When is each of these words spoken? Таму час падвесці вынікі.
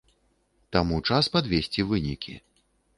Таму 0.77 0.97
час 1.11 1.31
падвесці 1.37 1.89
вынікі. 1.95 2.33